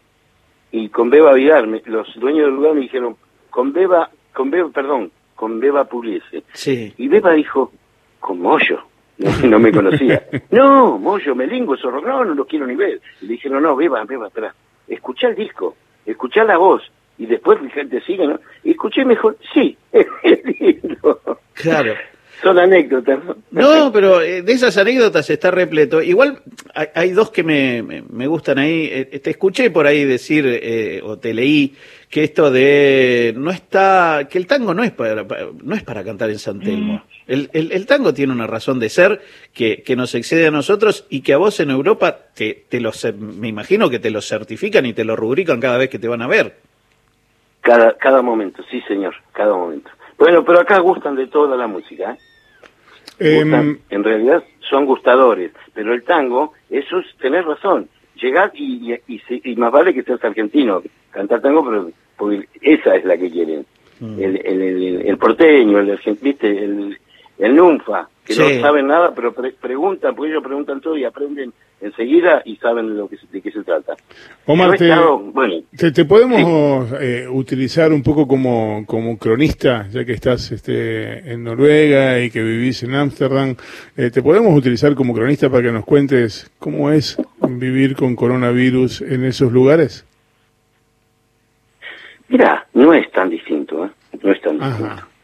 y 0.71 0.88
con 0.90 1.11
Beba 1.11 1.33
Vidal, 1.33 1.83
los 1.87 2.14
dueños 2.21 2.47
del 2.47 2.54
lugar 2.54 2.75
me 2.75 2.83
dijeron, 2.83 3.16
con 3.50 3.73
Beba, 3.73 4.11
con 4.33 4.50
Beba, 4.50 4.69
perdón, 4.71 5.11
con 5.35 5.59
Beba 5.59 5.85
Pugliese. 5.85 6.45
Sí. 6.52 6.95
Y 6.99 7.09
Beba 7.09 7.33
dijo, 7.33 7.73
con 8.21 8.40
Moyo 8.40 8.85
no, 9.44 9.59
me 9.59 9.73
conocía. 9.73 10.26
No, 10.50 10.99
Moyo, 10.99 11.35
Melingo, 11.35 11.76
Zorro, 11.76 12.00
no, 12.00 12.25
no 12.25 12.35
lo 12.35 12.47
quiero 12.47 12.66
ni 12.66 12.75
ver. 12.75 13.00
Y 13.21 13.26
le 13.26 13.33
dije, 13.35 13.49
no, 13.49 13.61
no, 13.61 13.76
beba, 13.76 14.04
beba, 14.04 14.28
espera, 14.28 14.54
escuchá 14.88 15.28
el 15.28 15.37
disco, 15.37 15.76
escuchá 16.04 16.44
la 16.44 16.59
voz, 16.59 16.83
y 17.18 17.26
después 17.26 17.59
gente 17.73 18.00
sigue, 18.02 18.26
¿no? 18.26 18.40
Y 18.62 18.73
escuché 18.73 19.04
mejor, 19.04 19.37
sí, 19.52 19.76
es 19.92 20.06
lindo. 20.61 21.21
Claro. 21.54 21.94
Son 22.43 22.59
anécdotas. 22.59 23.21
No, 23.50 23.91
pero 23.93 24.21
eh, 24.21 24.43
de 24.43 24.53
esas 24.53 24.76
anécdotas 24.76 25.29
está 25.31 25.50
repleto. 25.50 26.03
Igual 26.03 26.43
hay, 26.95 27.11
dos 27.12 27.31
que 27.31 27.43
me, 27.43 27.83
me, 27.83 28.26
gustan 28.26 28.59
ahí. 28.59 28.88
Eh, 28.93 29.21
te 29.23 29.31
escuché 29.31 29.71
por 29.71 29.87
ahí 29.87 30.05
decir, 30.05 30.45
eh, 30.47 31.00
o 31.03 31.19
te 31.19 31.33
leí, 31.33 31.75
que 32.11 32.25
esto 32.25 32.50
de 32.50 33.35
no 33.37 33.50
está, 33.50 34.29
que 34.31 34.38
el 34.38 34.47
tango 34.47 34.75
no 34.75 34.85
es 34.85 34.93
para, 34.93 35.25
no 35.62 35.75
es 35.75 35.83
para 35.83 36.05
cantar 36.05 36.31
en 36.31 36.38
San 36.38 36.61
Telmo. 36.61 36.95
Mm. 36.95 37.03
El, 37.26 37.49
el, 37.53 37.87
tango 37.87 38.12
tiene 38.12 38.33
una 38.33 38.47
razón 38.47 38.79
de 38.79 38.91
ser 38.91 39.23
que, 39.55 39.83
que, 39.83 39.97
nos 39.97 40.14
excede 40.14 40.47
a 40.47 40.50
nosotros 40.50 41.07
y 41.09 41.23
que 41.23 41.33
a 41.33 41.38
vos 41.38 41.59
en 41.61 41.71
Europa 41.71 42.19
te, 42.35 42.64
te 42.69 42.81
lo, 42.81 42.93
me 43.19 43.49
imagino 43.49 43.88
que 43.88 43.99
te 43.99 44.11
lo 44.11 44.21
certifican 44.21 44.85
y 44.85 44.93
te 44.93 45.05
lo 45.05 45.17
rubrican 45.17 45.61
cada 45.61 45.79
vez 45.79 45.88
que 45.88 45.99
te 45.99 46.09
van 46.09 46.21
a 46.21 46.26
ver. 46.26 46.57
Cada, 47.62 47.97
cada 47.97 48.21
momento, 48.21 48.62
sí 48.71 48.83
señor, 48.83 49.14
cada 49.33 49.55
momento. 49.55 49.91
Bueno, 50.18 50.44
pero 50.44 50.61
acá 50.61 50.78
gustan 50.78 51.16
de 51.16 51.26
toda 51.26 51.56
la 51.56 51.66
música, 51.66 52.12
¿eh? 52.12 52.18
Em, 53.18 53.78
en 53.90 54.04
realidad 54.04 54.42
son 54.68 54.87
gustadores, 54.87 55.52
pero 55.73 55.94
el 55.94 56.02
tango, 56.02 56.52
eso 56.71 56.99
es 56.99 57.06
tener 57.18 57.44
razón. 57.44 57.88
Llegar 58.21 58.52
y, 58.54 58.94
y, 59.06 59.56
más 59.56 59.73
vale 59.73 59.92
que 59.94 60.02
seas 60.02 60.23
argentino, 60.25 60.83
cantar 61.11 61.40
tango, 61.40 61.64
pero 61.64 61.90
porque 62.16 62.49
esa 62.61 62.97
es 62.97 63.04
la 63.04 63.16
que 63.16 63.30
quieren. 63.30 63.66
Mm. 64.00 64.23
El, 64.23 64.47
el, 64.47 65.02
el, 65.06 65.18
porteño, 65.18 65.78
el, 65.78 65.99
¿viste? 66.21 66.49
el, 66.49 66.99
el 67.38 67.56
Nunfa, 67.56 68.09
que 68.25 68.35
no 68.35 68.61
saben 68.61 68.87
nada, 68.87 69.12
pero 69.14 69.33
preguntan, 69.33 70.14
porque 70.14 70.33
ellos 70.33 70.42
preguntan 70.42 70.80
todo 70.80 70.97
y 70.97 71.04
aprenden 71.04 71.52
enseguida 71.85 72.43
y 72.45 72.57
saben 72.57 72.88
de, 72.88 72.95
lo 72.95 73.09
que, 73.09 73.17
de 73.31 73.41
qué 73.41 73.50
se 73.50 73.62
trata. 73.62 73.95
Omar, 74.47 74.76
te, 74.76 75.93
te, 75.93 76.05
podemos 76.05 76.93
eh, 77.00 77.26
utilizar 77.31 77.93
un 77.93 78.03
poco 78.03 78.26
como, 78.26 78.85
como 78.87 79.19
cronista, 79.19 79.87
ya 79.91 80.05
que 80.05 80.12
estás 80.12 80.50
este, 80.53 81.33
en 81.33 81.45
Noruega 81.45 82.21
y 82.21 82.31
que 82.31 82.43
vivís 82.43 82.83
en 82.83 82.95
Ámsterdam, 82.95 83.55
eh, 83.97 84.11
¿te 84.11 84.23
podemos 84.23 84.57
utilizar 84.57 84.95
como 84.95 85.14
cronista 85.14 85.50
para 85.50 85.62
que 85.62 85.73
nos 85.73 85.85
cuentes 85.85 86.50
cómo 86.59 86.91
es 86.91 87.17
vivir 87.49 87.97
con 87.97 88.17
coronavirus 88.17 89.03
en 89.03 89.25
esos 89.25 89.53
lugares? 89.53 90.07
Mira, 92.29 92.67
no 92.73 92.95
es 92.95 93.11
tan 93.12 93.29
distinto, 93.31 93.85
¿eh? 93.85 93.91
No 94.23 94.33
es 94.33 94.41
tan 94.41 94.59
distinto 94.59 95.14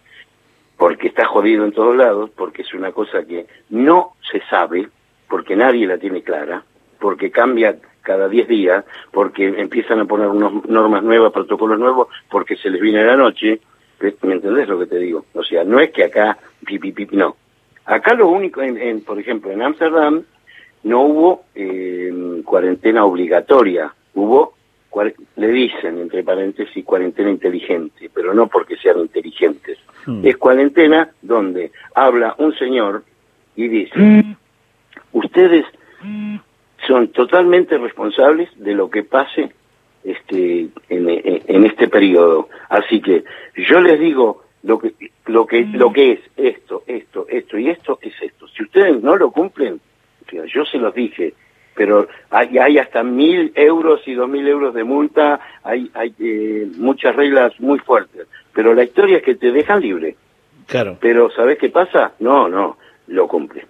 porque 0.81 1.09
está 1.09 1.26
jodido 1.26 1.67
en 1.67 1.73
todos 1.73 1.95
lados, 1.95 2.31
porque 2.35 2.62
es 2.62 2.73
una 2.73 2.90
cosa 2.90 3.23
que 3.26 3.45
no 3.69 4.14
se 4.33 4.40
sabe, 4.49 4.88
porque 5.30 5.56
nadie 5.56 5.87
la 5.87 5.96
tiene 5.96 6.22
clara, 6.22 6.62
porque 6.99 7.30
cambia 7.30 7.76
cada 8.02 8.28
10 8.28 8.49
días, 8.49 8.84
porque 9.12 9.46
empiezan 9.46 10.00
a 10.00 10.04
poner 10.04 10.28
unas 10.28 10.52
normas 10.68 11.02
nuevas, 11.02 11.32
protocolos 11.32 11.78
nuevos, 11.78 12.08
porque 12.28 12.56
se 12.56 12.68
les 12.68 12.80
viene 12.80 13.04
la 13.04 13.16
noche. 13.16 13.60
¿Me 14.00 14.32
entendés 14.32 14.68
lo 14.68 14.78
que 14.78 14.87
te 14.87 14.99
digo? 14.99 15.26
O 15.34 15.42
sea, 15.42 15.62
no 15.62 15.78
es 15.78 15.90
que 15.90 16.04
acá, 16.04 16.37
pipi, 16.66 16.90
pipi, 16.92 17.16
no. 17.16 17.37
Acá 17.84 18.14
lo 18.14 18.28
único, 18.28 18.60
en, 18.62 19.02
por 19.02 19.18
ejemplo, 19.18 19.50
en 19.50 19.62
Ámsterdam 19.62 20.22
no 20.82 21.02
hubo 21.02 21.44
eh, 21.54 22.42
cuarentena 22.44 23.04
obligatoria, 23.04 23.92
hubo 24.14 24.54
le 25.37 25.49
dicen, 25.49 25.99
entre 25.99 26.25
paréntesis, 26.25 26.84
cuarentena 26.84 27.30
inteligente, 27.30 28.10
pero 28.12 28.34
no 28.34 28.49
porque 28.49 28.76
sean 28.76 28.99
inteligentes. 28.99 29.78
Hmm. 30.04 30.26
Es 30.26 30.37
cuarentena 30.37 31.10
donde 31.22 31.70
habla 31.94 32.34
un 32.38 32.52
señor 32.56 33.04
y 33.54 33.68
dice, 33.68 33.99
hmm. 33.99 34.37
Ustedes 35.12 35.64
son 36.87 37.09
totalmente 37.09 37.76
responsables 37.79 38.49
de 38.57 38.75
lo 38.75 38.90
que 38.90 39.02
pase 39.02 39.52
este 40.05 40.69
en, 40.88 41.64
este 41.67 41.88
periodo. 41.88 42.49
Así 42.69 43.00
que 43.00 43.25
yo 43.57 43.81
les 43.81 44.00
digo 44.00 44.45
lo 44.62 44.79
que 44.79 44.95
lo 45.26 45.47
que 45.47 45.64
lo 45.64 45.93
que 45.93 46.12
es 46.12 46.21
esto, 46.37 46.83
esto, 46.87 47.26
esto 47.29 47.59
y 47.59 47.69
esto 47.69 47.99
es 48.00 48.14
esto. 48.21 48.49
Si 48.49 48.62
ustedes 48.62 49.02
no 49.02 49.17
lo 49.17 49.31
cumplen, 49.31 49.81
yo 50.33 50.64
se 50.64 50.79
los 50.79 50.95
dije, 50.95 51.35
pero 51.75 52.09
hay, 52.31 52.59
hay 52.59 52.79
hasta 52.79 53.02
mil 53.02 53.52
euros 53.55 54.00
y 54.07 54.14
dos 54.14 54.29
mil 54.29 54.47
euros 54.47 54.75
de 54.75 54.85
multa, 54.85 55.40
hay, 55.62 55.90
hay 55.95 56.14
eh, 56.19 56.69
muchas 56.76 57.14
reglas 57.17 57.59
muy 57.61 57.79
fuertes, 57.79 58.26
pero 58.52 58.75
la 58.75 58.85
historia 58.85 59.19
es 59.19 59.23
que 59.23 59.35
te 59.35 59.50
dejan 59.50 59.81
libre. 59.81 60.17
Claro. 60.67 60.99
Pero 61.00 61.31
¿sabes 61.31 61.59
qué 61.59 61.69
pasa? 61.69 62.12
No, 62.21 62.49
no, 62.49 62.76
lo 63.09 63.26
cumple. 63.26 63.67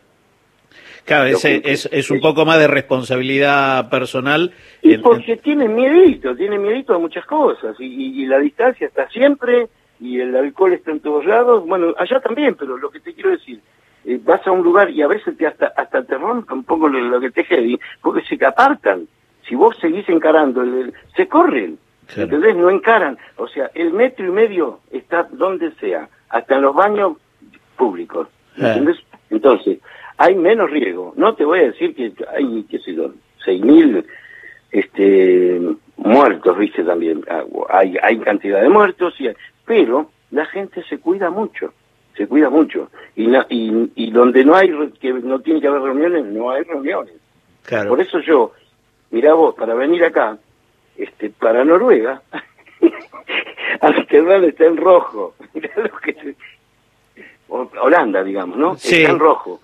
Claro, 1.04 1.26
es, 1.26 1.44
es, 1.90 2.10
un 2.10 2.20
poco 2.20 2.44
más 2.44 2.58
de 2.58 2.68
responsabilidad 2.68 3.88
personal. 3.90 4.52
Y 4.82 4.98
porque 4.98 5.36
tiene 5.36 5.68
miedito, 5.68 6.36
tiene 6.36 6.58
miedito 6.58 6.94
a 6.94 6.98
muchas 6.98 7.24
cosas, 7.26 7.76
y, 7.78 8.22
y, 8.22 8.26
la 8.26 8.38
distancia 8.38 8.86
está 8.86 9.08
siempre, 9.08 9.68
y 9.98 10.20
el 10.20 10.34
alcohol 10.36 10.72
está 10.72 10.90
en 10.90 11.00
todos 11.00 11.24
lados, 11.24 11.66
bueno, 11.66 11.94
allá 11.98 12.20
también, 12.20 12.54
pero 12.54 12.76
lo 12.76 12.90
que 12.90 13.00
te 13.00 13.12
quiero 13.12 13.30
decir, 13.30 13.60
eh, 14.04 14.18
vas 14.22 14.46
a 14.46 14.50
un 14.50 14.62
lugar 14.62 14.90
y 14.90 15.02
a 15.02 15.06
veces 15.06 15.36
te 15.36 15.46
hasta, 15.46 15.72
hasta 15.76 16.02
te 16.02 16.16
rompe 16.16 16.54
un 16.54 16.64
poco 16.64 16.88
lo, 16.88 17.20
que 17.20 17.30
te 17.30 17.44
heavy, 17.44 17.78
porque 18.00 18.22
se 18.22 18.44
apartan. 18.44 19.06
Si 19.46 19.54
vos 19.54 19.76
seguís 19.80 20.08
encarando, 20.08 20.62
se 21.16 21.28
corren. 21.28 21.78
Entonces 22.16 22.56
no 22.56 22.70
encaran. 22.70 23.18
O 23.36 23.46
sea, 23.46 23.70
el 23.74 23.92
metro 23.92 24.26
y 24.26 24.30
medio 24.30 24.80
está 24.90 25.28
donde 25.30 25.72
sea, 25.72 26.08
hasta 26.28 26.56
en 26.56 26.62
los 26.62 26.74
baños 26.74 27.16
públicos. 27.76 28.28
¿Entendés? 28.56 28.98
Entonces, 29.30 29.78
hay 30.20 30.34
menos 30.34 30.70
riesgo. 30.70 31.14
No 31.16 31.34
te 31.34 31.46
voy 31.46 31.60
a 31.60 31.70
decir 31.70 31.94
que 31.94 32.12
hay, 32.36 32.64
qué 32.64 32.78
sé 32.78 32.94
yo, 32.94 33.12
seis 33.42 33.62
mil 33.62 34.04
este, 34.70 35.58
muertos, 35.96 36.58
viste 36.58 36.84
también. 36.84 37.24
Ah, 37.28 37.42
hay, 37.70 37.96
hay 38.02 38.18
cantidad 38.18 38.60
de 38.60 38.68
muertos, 38.68 39.14
y 39.18 39.30
pero 39.64 40.10
la 40.30 40.44
gente 40.44 40.82
se 40.84 40.98
cuida 40.98 41.30
mucho 41.30 41.72
se 42.16 42.26
cuida 42.26 42.50
mucho. 42.50 42.90
Y, 43.16 43.34
y, 43.48 43.92
y 43.94 44.10
donde 44.10 44.44
no 44.44 44.54
hay, 44.54 44.68
que 45.00 45.10
no 45.10 45.40
tiene 45.40 45.58
que 45.58 45.68
haber 45.68 45.80
reuniones, 45.80 46.26
no 46.26 46.50
hay 46.50 46.64
reuniones. 46.64 47.14
Claro. 47.62 47.88
Por 47.88 48.00
eso 48.02 48.18
yo, 48.20 48.52
mira 49.10 49.32
vos, 49.32 49.54
para 49.54 49.72
venir 49.72 50.04
acá, 50.04 50.36
este, 50.98 51.30
para 51.30 51.64
Noruega, 51.64 52.20
Amsterdam 53.80 54.44
está 54.44 54.66
en 54.66 54.76
rojo. 54.76 55.34
que 56.02 56.34
Holanda, 57.48 58.22
digamos, 58.22 58.58
¿no? 58.58 58.74
Está 58.74 59.10
en 59.10 59.18
rojo. 59.18 59.62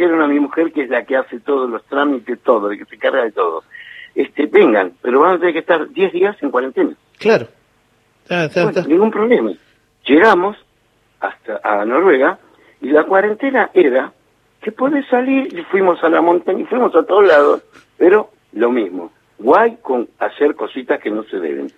Dijeron 0.00 0.22
a 0.22 0.28
mi 0.28 0.40
mujer, 0.40 0.72
que 0.72 0.84
es 0.84 0.88
la 0.88 1.04
que 1.04 1.14
hace 1.14 1.40
todos 1.40 1.68
los 1.68 1.84
trámites, 1.84 2.40
todo, 2.40 2.70
de 2.70 2.78
que 2.78 2.86
se 2.86 2.96
carga 2.96 3.22
de 3.22 3.32
todo, 3.32 3.64
este, 4.14 4.46
vengan, 4.46 4.94
pero 5.02 5.20
van 5.20 5.34
a 5.34 5.38
tener 5.38 5.52
que 5.52 5.58
estar 5.58 5.90
10 5.90 6.12
días 6.14 6.42
en 6.42 6.50
cuarentena. 6.50 6.94
Claro. 7.18 7.48
ningún 8.88 9.10
problema. 9.10 9.52
Llegamos 10.06 10.56
hasta 11.20 11.60
a 11.62 11.84
Noruega 11.84 12.38
y 12.80 12.88
la 12.88 13.04
cuarentena 13.04 13.68
era 13.74 14.10
que 14.62 14.72
puedes 14.72 15.06
salir 15.08 15.54
y 15.54 15.64
fuimos 15.64 16.02
a 16.02 16.08
la 16.08 16.22
montaña 16.22 16.60
y 16.60 16.64
fuimos 16.64 16.96
a 16.96 17.02
todos 17.02 17.28
lados, 17.28 17.62
pero 17.98 18.30
lo 18.54 18.70
mismo, 18.70 19.12
guay 19.38 19.76
con 19.82 20.08
hacer 20.18 20.54
cositas 20.54 20.98
que 20.98 21.10
no 21.10 21.24
se 21.24 21.40
deben. 21.40 21.70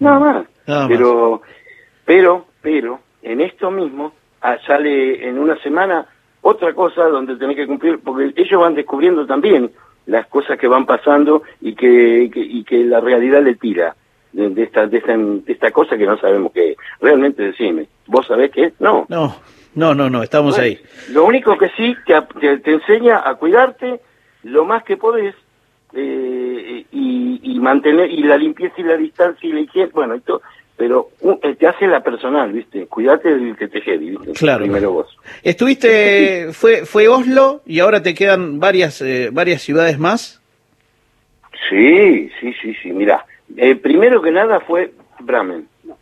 Nada 0.00 0.18
más. 0.18 0.46
pero, 0.86 1.40
pero, 2.04 2.44
pero, 2.60 3.00
en 3.22 3.40
esto 3.40 3.70
mismo 3.70 4.12
ah, 4.42 4.58
sale 4.66 5.26
en 5.26 5.38
una 5.38 5.56
semana 5.62 6.08
otra 6.44 6.74
cosa 6.74 7.04
donde 7.08 7.36
tenés 7.36 7.56
que 7.56 7.66
cumplir, 7.66 8.00
porque 8.04 8.34
ellos 8.36 8.60
van 8.60 8.74
descubriendo 8.74 9.26
también 9.26 9.70
las 10.04 10.26
cosas 10.26 10.58
que 10.58 10.68
van 10.68 10.84
pasando 10.84 11.42
y 11.62 11.74
que, 11.74 12.30
y 12.34 12.62
que 12.64 12.84
la 12.84 13.00
realidad 13.00 13.42
le 13.42 13.54
tira 13.54 13.96
de, 14.34 14.62
esta, 14.62 14.86
de, 14.86 14.98
esta, 14.98 15.16
de 15.16 15.42
esta 15.46 15.70
cosa 15.70 15.96
que 15.96 16.04
no 16.04 16.18
sabemos 16.18 16.52
qué 16.52 16.76
Realmente 17.00 17.42
decime, 17.42 17.86
¿vos 18.06 18.26
sabés 18.26 18.50
qué 18.50 18.74
No. 18.78 19.06
No, 19.08 19.36
no, 19.74 19.94
no, 19.94 20.10
no, 20.10 20.22
estamos 20.22 20.58
ahí. 20.58 20.78
Lo 21.10 21.24
único 21.24 21.56
que 21.56 21.70
sí 21.70 21.96
te, 22.06 22.58
te, 22.58 22.72
enseña 22.72 23.22
a 23.24 23.36
cuidarte 23.36 24.00
lo 24.42 24.66
más 24.66 24.84
que 24.84 24.98
podés 24.98 25.34
eh, 25.94 26.84
y, 26.92 27.40
y, 27.42 27.58
mantener, 27.58 28.10
y 28.10 28.22
la 28.22 28.36
limpieza 28.36 28.74
y 28.78 28.82
la 28.82 28.98
distancia 28.98 29.48
y 29.48 29.52
la 29.52 29.60
higiene, 29.60 29.90
bueno, 29.94 30.14
esto, 30.14 30.42
pero 30.76 31.10
eh, 31.42 31.54
te 31.58 31.66
hace 31.66 31.86
la 31.86 32.02
personal, 32.02 32.52
¿viste? 32.52 32.86
Cuídate 32.86 33.36
del 33.36 33.56
que 33.56 33.68
te 33.68 33.80
jedi, 33.80 34.10
¿viste? 34.10 34.32
Claro. 34.32 34.64
Primero 34.64 34.92
vos. 34.92 35.16
Estuviste, 35.42 36.48
fue, 36.52 36.84
fue 36.84 37.08
Oslo 37.08 37.62
y 37.66 37.80
ahora 37.80 38.02
te 38.02 38.14
quedan 38.14 38.58
varias, 38.58 39.00
eh, 39.00 39.30
varias 39.32 39.62
ciudades 39.62 39.98
más. 39.98 40.40
Sí, 41.70 42.30
sí, 42.40 42.52
sí, 42.60 42.74
sí, 42.82 42.92
mira, 42.92 43.24
eh, 43.56 43.74
primero 43.76 44.20
que 44.20 44.30
nada 44.30 44.60
fue 44.60 44.92
Bramen. 45.20 45.66
No, 45.84 45.96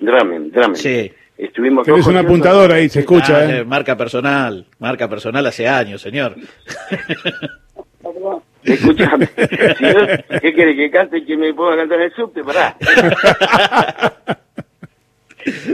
Dramen. 0.00 0.50
Dramen, 0.50 0.76
Sí. 0.76 1.12
Estuvimos 1.36 1.84
Tienes 1.84 2.06
un 2.08 2.16
apuntador 2.16 2.72
ahí, 2.72 2.88
se 2.88 3.00
escucha. 3.00 3.36
Ah, 3.36 3.58
¿eh? 3.58 3.64
Marca 3.64 3.96
personal, 3.96 4.66
marca 4.80 5.08
personal 5.08 5.46
hace 5.46 5.68
años, 5.68 6.02
señor. 6.02 6.34
Escúchame, 8.72 9.28
¿qué 10.40 10.52
quiere 10.54 10.76
que 10.76 10.90
cante 10.90 11.24
que 11.24 11.36
me 11.36 11.54
pueda 11.54 11.76
cantar 11.76 11.98
en 12.00 12.04
el 12.04 12.12
subte? 12.14 12.44
Pará. 12.44 12.76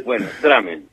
bueno, 0.05 0.27
Dramen. 0.43 0.87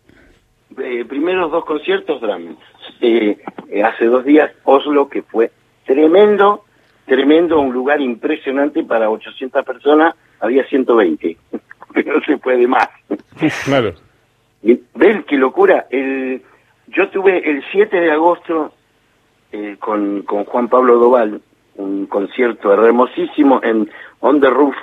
Eh, 0.79 1.05
primeros 1.05 1.51
dos 1.51 1.65
conciertos, 1.65 2.22
Dramen. 2.22 2.58
Eh, 3.01 3.38
hace 3.84 4.05
dos 4.05 4.25
días, 4.25 4.51
Oslo, 4.63 5.10
que 5.10 5.22
fue 5.22 5.51
tremendo 5.86 6.63
tremendo, 7.12 7.60
un 7.60 7.74
lugar 7.74 8.00
impresionante 8.00 8.86
para 8.86 9.10
800 9.10 9.65
personas, 9.65 10.15
había 10.39 10.63
120, 10.65 11.38
no 12.05 12.22
se 12.25 12.38
puede 12.38 12.65
más. 12.67 12.88
Claro. 13.65 13.93
¿Ven 14.62 15.25
qué 15.27 15.36
locura? 15.36 15.88
El, 15.89 16.41
yo 16.88 17.10
tuve 17.10 17.50
el 17.50 17.65
7 17.70 18.00
de 18.00 18.12
agosto 18.12 18.74
eh, 19.51 19.75
con, 19.77 20.22
con 20.22 20.46
Juan 20.46 20.70
Pablo 20.70 21.00
Doval 21.00 21.41
un 21.75 22.06
concierto 22.08 22.74
hermosísimo 22.74 23.62
en 23.63 23.90
On 24.20 24.40
the 24.40 24.50
Roof, 24.50 24.75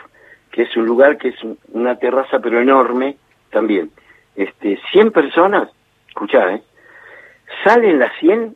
que 0.51 0.63
es 0.63 0.77
un 0.77 0.87
lugar 0.87 1.19
que 1.19 1.29
es 1.29 1.37
una 1.73 1.97
terraza 1.97 2.39
pero 2.41 2.61
enorme 2.61 3.17
también. 3.51 3.91
Este, 4.37 4.79
100 4.93 5.11
personas, 5.13 5.69
escuchá, 6.09 6.55
¿eh? 6.55 6.63
Salen 7.65 7.99
las 7.99 8.13
100 8.21 8.55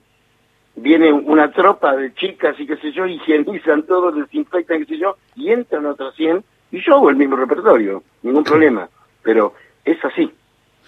viene 0.77 1.13
una 1.13 1.51
tropa 1.51 1.95
de 1.97 2.15
chicas 2.15 2.59
y 2.59 2.67
qué 2.67 2.77
sé 2.77 2.93
yo, 2.93 3.07
higienizan 3.07 3.83
todo, 3.83 4.11
desinfectan, 4.13 4.81
qué 4.81 4.87
sé 4.87 4.99
yo, 4.99 5.17
y 5.35 5.51
entran 5.51 5.87
otras 5.87 6.15
100 6.15 6.43
y 6.71 6.81
yo 6.81 6.95
hago 6.95 7.11
el 7.11 7.17
mismo 7.17 7.37
repertorio, 7.37 8.03
ningún 8.23 8.45
problema. 8.45 8.89
Pero 9.23 9.55
es 9.85 10.03
así. 10.05 10.33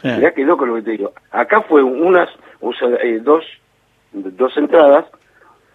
Mirá 0.03 0.33
qué 0.33 0.45
loco 0.45 0.67
lo 0.67 0.75
que 0.77 0.83
te 0.83 0.91
digo. 0.93 1.13
Acá 1.31 1.63
fue 1.63 1.83
unas, 1.83 2.29
eh, 3.03 3.21
dos, 3.23 3.45
dos 4.13 4.57
entradas 4.57 5.07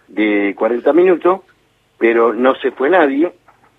de 0.07 0.53
40 0.57 0.93
minutos, 0.93 1.41
pero 1.99 2.33
no 2.33 2.55
se 2.55 2.71
fue 2.71 2.89
nadie, 2.89 3.31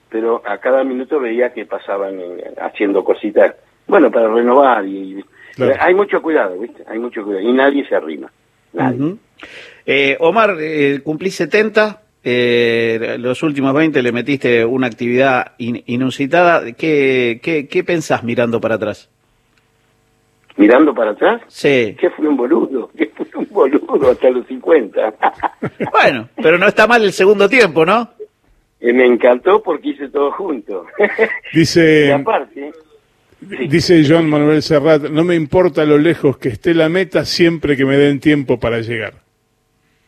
pero 0.08 0.42
a 0.46 0.58
cada 0.58 0.84
minuto 0.84 1.18
veía 1.18 1.52
que 1.52 1.66
pasaban 1.66 2.20
eh, 2.20 2.54
haciendo 2.60 3.02
cositas, 3.02 3.56
bueno, 3.88 4.10
para 4.10 4.32
renovar 4.32 4.86
y... 4.86 5.24
Hay 5.80 5.94
mucho 5.94 6.22
cuidado, 6.22 6.58
¿viste? 6.58 6.84
Hay 6.86 6.98
mucho 6.98 7.22
cuidado 7.22 7.46
y 7.46 7.52
nadie 7.52 7.86
se 7.86 7.94
arrima. 7.94 8.30
Nadie. 8.72 9.16
eh, 9.84 10.16
Omar, 10.20 10.56
eh, 10.58 11.00
cumplí 11.02 11.30
70, 11.30 12.00
eh, 12.22 13.16
los 13.18 13.42
últimos 13.42 13.74
20 13.74 14.02
le 14.02 14.12
metiste 14.12 14.64
una 14.64 14.86
actividad 14.86 15.52
inusitada. 15.58 16.72
¿Qué, 16.72 17.40
qué, 17.42 17.66
¿Qué 17.66 17.84
pensás 17.84 18.22
mirando 18.22 18.60
para 18.60 18.76
atrás? 18.76 19.10
¿Mirando 20.60 20.94
para 20.94 21.12
atrás? 21.12 21.40
Sí. 21.48 21.96
Que 21.98 22.10
fui 22.10 22.26
un 22.26 22.36
boludo, 22.36 22.90
que 22.94 23.06
fui 23.06 23.26
un 23.34 23.48
boludo 23.50 24.10
hasta 24.10 24.28
los 24.28 24.46
50. 24.46 25.14
bueno, 25.90 26.28
pero 26.36 26.58
no 26.58 26.66
está 26.66 26.86
mal 26.86 27.02
el 27.02 27.12
segundo 27.12 27.48
tiempo, 27.48 27.86
¿no? 27.86 28.10
Eh, 28.78 28.92
me 28.92 29.06
encantó 29.06 29.62
porque 29.62 29.88
hice 29.88 30.10
todo 30.10 30.30
junto. 30.32 30.84
Dice... 31.54 32.12
aparte... 32.12 32.72
Dice 33.40 34.04
John 34.06 34.28
Manuel 34.28 34.60
Serrat, 34.60 35.04
no 35.04 35.24
me 35.24 35.34
importa 35.34 35.86
lo 35.86 35.96
lejos 35.96 36.36
que 36.36 36.50
esté 36.50 36.74
la 36.74 36.90
meta 36.90 37.24
siempre 37.24 37.74
que 37.74 37.86
me 37.86 37.96
den 37.96 38.20
tiempo 38.20 38.60
para 38.60 38.80
llegar. 38.80 39.14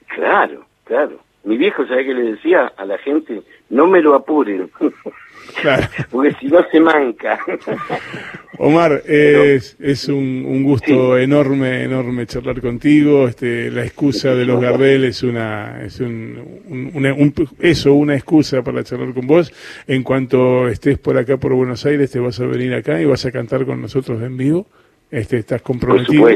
Claro, 0.09 0.67
claro. 0.85 1.19
Mi 1.45 1.57
viejo, 1.57 1.87
¿sabe 1.87 2.05
qué 2.05 2.13
le 2.13 2.33
decía 2.33 2.75
a 2.77 2.85
la 2.85 2.99
gente? 2.99 3.41
No 3.71 3.87
me 3.87 4.03
lo 4.03 4.15
apuren. 4.15 4.71
Claro. 5.61 5.87
Porque 6.11 6.35
si 6.41 6.47
no 6.47 6.65
se 6.71 6.81
manca. 6.81 7.39
Omar, 8.59 9.03
es, 9.07 9.77
es 9.81 10.09
un, 10.09 10.45
un 10.47 10.63
gusto 10.63 11.19
enorme, 11.19 11.83
enorme 11.83 12.27
charlar 12.27 12.61
contigo. 12.61 13.27
Este, 13.27 13.71
la 13.71 13.85
excusa 13.85 14.35
de 14.35 14.45
los 14.45 14.61
Gardel 14.61 15.05
es 15.05 15.23
una, 15.23 15.83
es 15.83 16.01
un, 16.01 16.91
una, 16.95 17.13
un, 17.15 17.35
eso, 17.59 17.95
una 17.95 18.15
excusa 18.15 18.63
para 18.63 18.85
charlar 18.85 19.15
con 19.15 19.27
vos. 19.27 19.53
En 19.87 20.03
cuanto 20.03 20.69
estés 20.69 20.99
por 20.99 21.19
acá 21.19 21.39
por 21.39 21.55
Buenos 21.55 21.85
Aires, 21.87 22.11
te 22.11 22.21
vas 22.21 22.39
a 22.41 22.47
venir 22.47 22.75
acá 22.75 23.01
y 23.01 23.05
vas 23.05 23.25
a 23.27 23.33
cantar 23.33 23.65
con 23.65 23.81
nosotros 23.81 24.23
en 24.23 24.37
vivo. 24.37 24.67
Este, 25.13 25.37
estás 25.37 25.61
comprometido. 25.61 26.27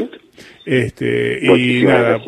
Este, 0.63 1.39
y 1.43 1.83
nada, 1.83 2.21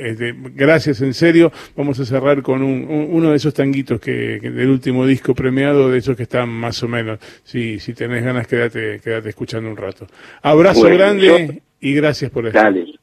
este, 0.00 0.34
gracias 0.52 1.00
en 1.00 1.14
serio. 1.14 1.52
Vamos 1.76 2.00
a 2.00 2.04
cerrar 2.04 2.42
con 2.42 2.60
un, 2.60 3.08
uno 3.08 3.30
de 3.30 3.36
esos 3.36 3.54
tanguitos 3.54 4.00
que, 4.00 4.40
del 4.40 4.68
último 4.68 5.06
disco 5.06 5.32
premiado, 5.32 5.90
de 5.90 5.98
esos 5.98 6.16
que 6.16 6.24
están 6.24 6.48
más 6.48 6.82
o 6.82 6.88
menos. 6.88 7.20
Si, 7.44 7.78
si 7.78 7.94
tenés 7.94 8.24
ganas, 8.24 8.48
quédate, 8.48 8.98
quédate 8.98 9.28
escuchando 9.28 9.70
un 9.70 9.76
rato. 9.76 10.08
Abrazo 10.42 10.88
grande 10.88 11.62
y 11.80 11.94
gracias 11.94 12.32
por 12.32 12.48
estar. 12.48 12.64
Dale. 12.64 12.94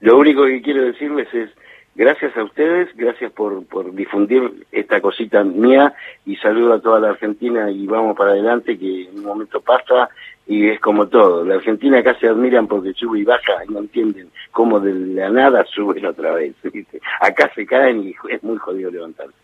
Lo 0.00 0.16
único 0.16 0.46
que 0.46 0.62
quiero 0.62 0.86
decirles 0.86 1.28
es 1.34 1.50
gracias 1.98 2.34
a 2.36 2.44
ustedes, 2.44 2.88
gracias 2.94 3.32
por, 3.32 3.66
por 3.66 3.92
difundir 3.92 4.66
esta 4.70 5.00
cosita 5.00 5.42
mía 5.42 5.92
y 6.24 6.36
saludo 6.36 6.74
a 6.74 6.80
toda 6.80 7.00
la 7.00 7.10
Argentina 7.10 7.70
y 7.70 7.86
vamos 7.86 8.16
para 8.16 8.30
adelante 8.30 8.78
que 8.78 9.08
en 9.08 9.18
un 9.18 9.24
momento 9.24 9.60
pasa 9.60 10.08
y 10.46 10.68
es 10.68 10.80
como 10.80 11.08
todo. 11.08 11.44
La 11.44 11.56
Argentina 11.56 11.98
acá 11.98 12.16
se 12.20 12.28
admiran 12.28 12.68
porque 12.68 12.94
sube 12.94 13.18
y 13.18 13.24
baja 13.24 13.64
y 13.68 13.72
no 13.72 13.80
entienden 13.80 14.30
cómo 14.52 14.78
de 14.78 14.94
la 14.94 15.28
nada 15.28 15.64
suben 15.66 16.06
otra 16.06 16.32
vez. 16.34 16.54
Acá 17.20 17.50
se 17.54 17.66
caen 17.66 18.08
y 18.08 18.14
es 18.30 18.42
muy 18.42 18.56
jodido 18.56 18.90
levantarse. 18.90 19.34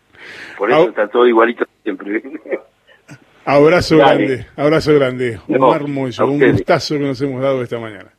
Por 0.57 0.71
eso 0.71 0.89
está 0.89 1.07
todo 1.07 1.27
igualito 1.27 1.65
siempre. 1.83 2.23
Abrazo 3.43 3.97
grande, 3.97 4.47
abrazo 4.55 4.95
grande. 4.95 5.39
Omar 5.47 5.83
un 5.83 6.39
gustazo 6.39 6.95
que 6.95 7.01
nos 7.01 7.21
hemos 7.21 7.41
dado 7.41 7.61
esta 7.61 7.77
mañana. 7.77 8.09